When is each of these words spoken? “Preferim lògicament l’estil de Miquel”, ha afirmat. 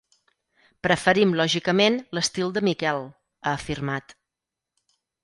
“Preferim 0.85 1.35
lògicament 1.41 1.97
l’estil 2.19 2.53
de 2.55 2.63
Miquel”, 2.69 3.05
ha 3.45 3.55
afirmat. 3.59 4.17